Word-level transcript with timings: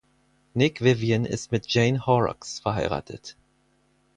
Nick 0.55 0.79
Vivian 0.81 1.25
ist 1.25 1.51
mit 1.51 1.71
Jane 1.71 2.03
Horrocks 2.07 2.57
verheiratet. 2.59 3.37